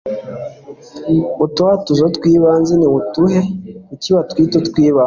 [1.45, 3.41] utwatuzo tw'ibanze ni utuhe?
[3.87, 4.99] kuki batwitautw'ibanze